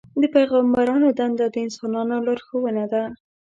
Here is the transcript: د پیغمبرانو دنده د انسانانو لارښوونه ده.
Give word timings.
د 0.21 0.23
پیغمبرانو 0.35 1.07
دنده 1.19 1.45
د 1.53 1.55
انسانانو 1.65 2.15
لارښوونه 2.25 2.83
ده. 2.93 3.03